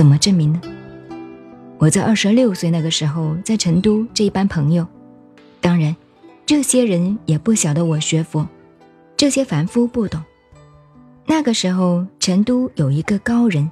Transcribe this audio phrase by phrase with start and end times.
[0.00, 0.62] 怎么证明呢？
[1.76, 4.86] 我在二十六岁那个时候，在成都这一班朋友，
[5.60, 5.94] 当然，
[6.46, 8.48] 这些人也不晓得我学佛，
[9.14, 10.18] 这些凡夫不懂。
[11.26, 13.70] 那个时候，成都有一个高人，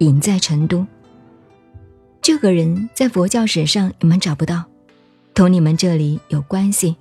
[0.00, 0.86] 隐在成都。
[2.20, 4.62] 这个人在佛教史上你们找不到，
[5.32, 6.94] 同你们这里有关系。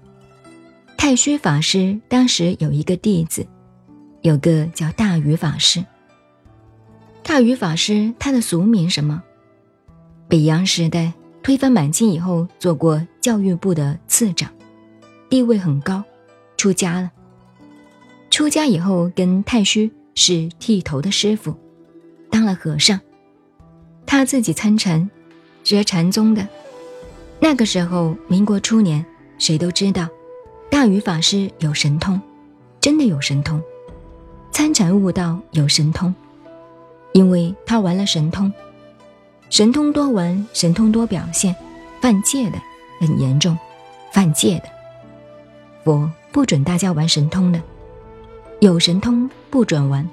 [0.96, 3.46] 太虚法师当时有一个弟子，
[4.22, 5.84] 有个叫大禹法师。
[7.30, 9.22] 大禹法师他的俗名什么？
[10.28, 14.50] 北洋时代推翻满清以后，做过教育部的次长，
[15.30, 16.04] 地位很高，
[16.58, 17.12] 出家了。
[18.32, 21.56] 出家以后跟太虚是剃头的师傅，
[22.32, 23.00] 当了和尚。
[24.08, 25.08] 他自己参禅，
[25.64, 26.48] 学禅宗的。
[27.40, 29.06] 那个时候，民国初年，
[29.38, 30.10] 谁都知道。
[30.72, 32.20] 大禹法师有神通，
[32.82, 33.62] 真的有神通，
[34.52, 36.12] 参禅悟道有神通，
[37.20, 38.50] 因为他玩了神通，
[39.50, 41.54] 神通多玩，神通多表现，
[42.00, 42.58] 犯戒的
[43.02, 43.58] 很严重，
[44.14, 44.70] 犯戒的，
[45.84, 47.62] 佛不准大家玩神通的，
[48.62, 50.10] 有神通不准玩，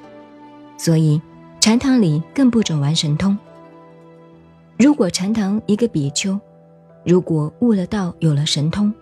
[0.76, 1.22] 所以
[1.60, 3.38] 禅堂里更不准玩神通。
[4.76, 6.36] 如果禅堂一个比丘，
[7.04, 8.92] 如果悟了道，有了神通。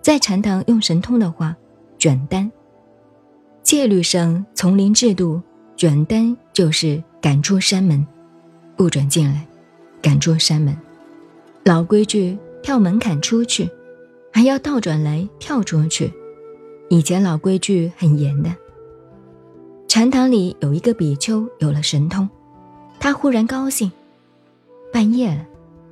[0.00, 1.56] 在禅堂用神通的话，
[1.98, 2.48] 卷单。
[3.64, 5.42] 戒律上丛林制度，
[5.76, 8.06] 卷单就是赶出山门，
[8.76, 9.46] 不准进来，
[10.00, 10.76] 赶出山门。
[11.64, 13.70] 老规矩，跳门槛出去，
[14.32, 16.12] 还要倒转来跳出去。
[16.88, 18.50] 以前老规矩很严的。
[19.88, 22.28] 禅堂里有一个比丘有了神通，
[22.98, 23.90] 他忽然高兴。
[24.92, 25.46] 半夜了，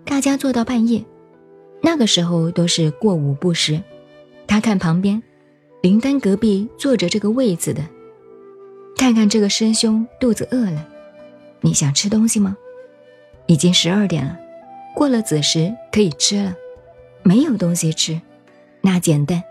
[0.04, 1.04] 大家坐到半夜，
[1.82, 3.80] 那个时候都是过午不食。
[4.46, 5.22] 他看旁边，
[5.80, 7.82] 灵丹隔壁坐着这个位子的，
[9.00, 10.86] 看看这个师兄肚子饿了，
[11.62, 12.54] 你想吃东西吗？
[13.46, 14.38] 已经十二点了，
[14.94, 16.54] 过了子时可以吃了。
[17.22, 18.20] 没有东西吃，
[18.82, 19.42] 那简单，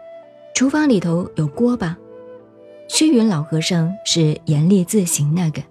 [0.53, 1.97] 厨房里头有锅巴。
[2.87, 5.63] 虚云老和尚是严厉自行那个，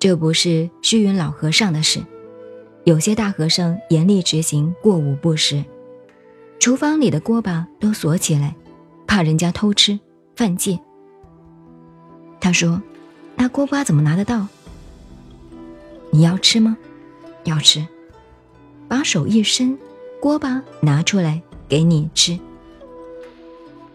[0.00, 2.00] 这不是虚云老和尚的事。
[2.82, 5.64] 有些大和尚严厉执行过午不食。
[6.58, 8.56] 厨房里的锅巴都锁起来，
[9.06, 10.00] 怕人家偷吃
[10.34, 10.76] 犯戒。
[12.40, 12.80] 他说
[13.36, 14.46] ：“那锅巴怎么拿得到？
[16.10, 16.76] 你要吃吗？
[17.44, 17.86] 要吃，
[18.88, 19.78] 把手一伸，
[20.20, 22.38] 锅巴拿出来给你吃。”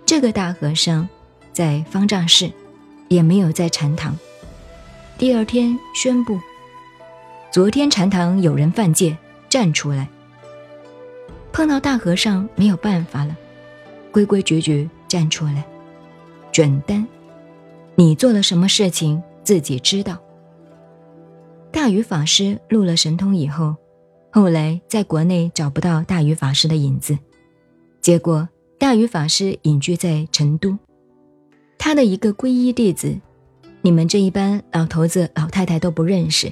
[0.05, 1.09] 这个大和尚
[1.51, 2.51] 在方丈室，
[3.07, 4.15] 也没有在禅堂。
[5.17, 6.39] 第二天宣布：
[7.51, 9.17] 昨天禅堂有人犯戒，
[9.49, 10.07] 站出来。
[11.51, 13.35] 碰到大和尚没有办法了，
[14.11, 15.65] 规规矩矩站出来，
[16.51, 17.05] 卷单。
[17.95, 20.17] 你做了什么事情自己知道。
[21.71, 23.75] 大禹法师入了神通以后，
[24.31, 27.17] 后来在国内找不到大禹法师的影子，
[28.01, 28.47] 结果
[28.77, 30.77] 大禹法师隐居在成都。
[31.77, 33.15] 他的一个皈依弟子，
[33.81, 36.51] 你们这一班老头子老太太都不认识，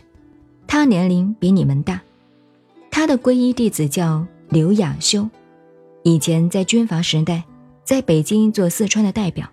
[0.67, 2.01] 他年龄比你们大。
[2.91, 4.25] 他的皈依弟子叫。
[4.49, 5.27] 刘亚修，
[6.03, 7.43] 以前在军阀时代，
[7.83, 9.49] 在北京做四川的代表。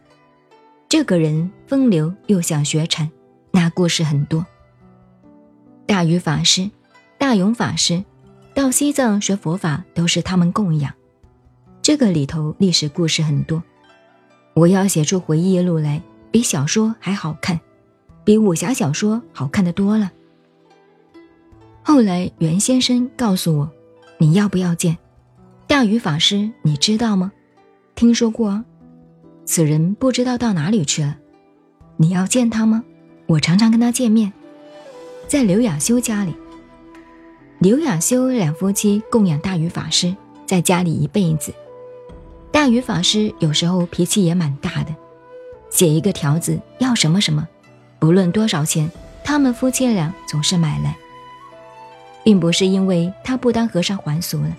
[0.90, 3.08] 这个人风流又想学禅，
[3.52, 4.44] 那故事很多。
[5.86, 6.68] 大禹法师、
[7.16, 8.04] 大勇法师，
[8.54, 10.92] 到西藏学佛法都是他们供养。
[11.80, 13.62] 这个里头历史故事很多，
[14.52, 16.02] 我要写出回忆录来，
[16.32, 17.60] 比小说还好看，
[18.24, 20.10] 比武侠小说好看的多了。
[21.84, 23.70] 后来袁先生告诉我。
[24.18, 24.98] 你要不要见
[25.68, 26.50] 大禹法师？
[26.62, 27.30] 你知道吗？
[27.94, 28.64] 听说过，
[29.52, 31.16] 此人不知道到哪里去了。
[31.96, 32.84] 你要见他吗？
[33.26, 34.32] 我常常跟他见面，
[35.26, 36.32] 在刘亚修家里。
[37.58, 40.14] 刘亚修两夫妻供养大禹法师，
[40.46, 41.52] 在家里一辈子。
[42.52, 44.94] 大禹法师有时候脾气也蛮大的，
[45.68, 47.48] 写一个条子要什么什么，
[47.98, 48.88] 不论多少钱，
[49.24, 50.96] 他们夫妻俩总是买来。
[52.22, 54.56] 并不是因为他不当和尚还俗了，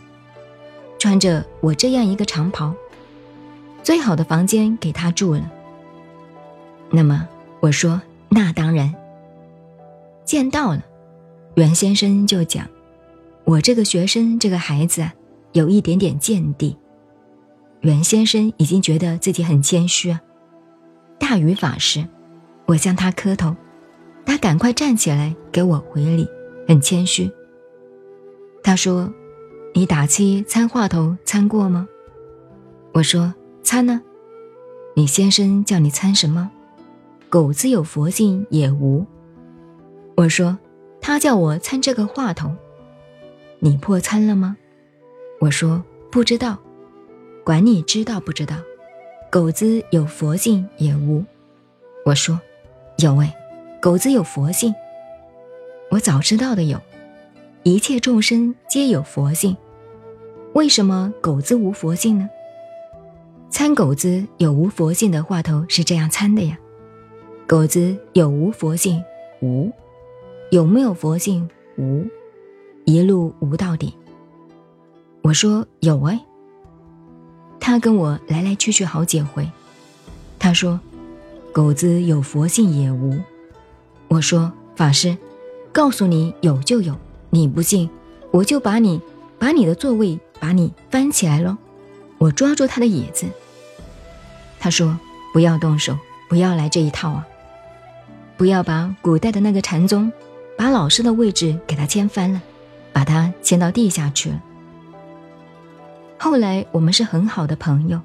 [1.00, 2.74] 穿着我这样一个长袍，
[3.92, 5.52] 最好的房间给他住了。
[6.92, 7.28] 那么
[7.60, 8.96] 我说那当然，
[10.24, 10.82] 见到了，
[11.56, 12.70] 袁先生就讲，
[13.44, 15.14] 我这个学生这个孩子啊，
[15.52, 16.78] 有一点点见地。
[17.82, 20.22] 袁先生已经觉得自己很谦虚啊。
[21.20, 22.08] 大禹法师，
[22.68, 23.54] 我向他磕头，
[24.26, 26.26] 他赶快站起来给我回礼，
[26.66, 27.30] 很谦虚。
[28.64, 29.12] 他说
[29.76, 31.90] ：“你打七参话头参过吗？”
[32.96, 34.02] 我说：“参呢。”
[34.96, 36.52] 你先生叫你参什么？
[37.30, 39.06] 狗子有佛性也无。
[40.16, 40.60] 我说
[41.00, 42.54] ：“他叫我参这个话头。
[43.60, 44.58] 你破参了吗？
[45.40, 45.82] 我说
[46.12, 46.58] 不知道，
[47.46, 48.58] 管你知道不知道。
[49.32, 51.24] 狗子有佛性也无。
[52.06, 52.38] 我说
[52.98, 53.32] 有喂，
[53.82, 54.76] 狗子有佛性。
[55.90, 56.80] 我早知道的有，
[57.64, 59.56] 一切众生皆有佛性，
[60.54, 62.30] 为什么狗子无佛性呢？
[63.52, 66.58] 参狗子有无佛性的话头是这样参的呀。
[67.46, 69.04] 狗子有无佛性？
[69.42, 69.70] 无。
[70.52, 71.48] 有没有佛性？
[71.78, 72.08] 无。
[72.86, 73.94] 一路无到底。
[75.22, 76.20] 我说有哎。
[77.60, 79.48] 他跟我来来去去好几回。
[80.40, 80.80] 他说，
[81.52, 83.20] 狗子有佛性也无。
[84.08, 85.18] 我说法师，
[85.74, 86.96] 告诉你有就有，
[87.30, 87.90] 你不信，
[88.32, 89.02] 我就把你
[89.38, 91.58] 把你的座位把你翻起来喽。
[92.18, 93.26] 我抓住他的椅子。
[94.62, 94.98] 他说
[95.34, 95.98] 不要动手，
[96.30, 97.28] 不要来这一套啊！
[98.38, 100.10] 不要把古代的那个禅宗，
[100.58, 102.42] 把老师的位置给他掀翻了。
[102.94, 104.42] 把他掀到地下去了。
[106.18, 108.02] 后来我们是很好的朋友，